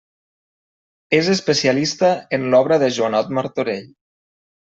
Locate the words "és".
1.17-1.27